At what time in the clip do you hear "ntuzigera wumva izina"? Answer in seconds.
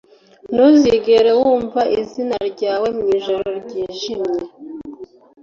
0.53-2.37